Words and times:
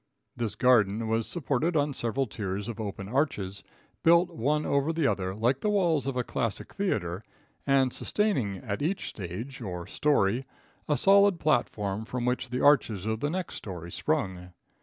This 0.35 0.55
garden 0.55 1.07
was 1.07 1.27
supported 1.27 1.75
on 1.77 1.93
several 1.93 2.25
tiers 2.25 2.67
of 2.67 2.79
open 2.79 3.07
arches, 3.07 3.61
built 4.01 4.31
one 4.31 4.65
over 4.65 4.91
the 4.91 5.05
other, 5.05 5.35
like 5.35 5.59
the 5.61 5.69
walls 5.69 6.07
of 6.07 6.17
a 6.17 6.23
classic 6.23 6.73
theatre, 6.73 7.23
and 7.67 7.93
sustaining 7.93 8.57
at 8.63 8.81
each 8.81 9.07
stage, 9.07 9.61
or 9.61 9.85
story, 9.85 10.47
a 10.89 10.97
solid 10.97 11.39
platform 11.39 12.03
from 12.05 12.25
which 12.25 12.49
the 12.49 12.63
arches 12.65 13.05
of 13.05 13.19
the 13.19 13.29
next 13.29 13.57
story 13.57 13.91
sprung. 13.91 14.53